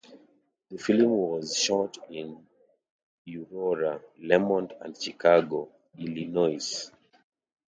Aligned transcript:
The 0.71 0.79
film 0.79 1.11
was 1.11 1.55
shot 1.55 1.95
in 2.09 2.47
Aurora, 3.31 4.01
Lemont 4.17 4.71
and 4.81 4.99
Chicago, 4.99 5.69
Illinois. 5.95 6.89